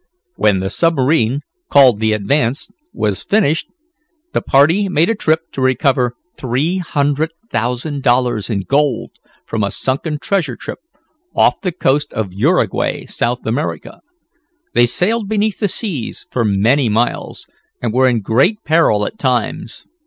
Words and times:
When 0.35 0.61
the 0.61 0.71
submarine, 0.71 1.41
called 1.69 1.99
the 1.99 2.13
Advance, 2.13 2.69
was 2.91 3.21
finished, 3.21 3.67
the 4.33 4.41
party 4.41 4.89
made 4.89 5.09
a 5.09 5.13
trip 5.13 5.41
to 5.51 5.61
recover 5.61 6.13
three 6.35 6.79
hundred 6.79 7.29
thousand 7.51 8.01
dollars 8.01 8.49
in 8.49 8.61
gold 8.61 9.11
from 9.45 9.63
a 9.63 9.69
sunken 9.69 10.17
treasure 10.17 10.57
ship, 10.59 10.79
off 11.35 11.61
the 11.61 11.71
coast 11.71 12.15
of 12.15 12.33
Uruguay, 12.33 13.05
South 13.05 13.45
America. 13.45 14.01
They 14.73 14.87
sailed 14.87 15.29
beneath 15.29 15.59
the 15.59 15.67
seas 15.67 16.25
for 16.31 16.43
many 16.43 16.89
miles, 16.89 17.45
and 17.79 17.93
were 17.93 18.09
in 18.09 18.21
great 18.21 18.63
peril 18.65 19.05
at 19.05 19.19
times. 19.19 19.85